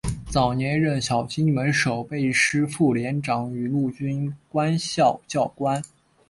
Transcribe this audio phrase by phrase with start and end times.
[0.31, 5.79] 早年任小金门守备师副连长与陆军官校教官。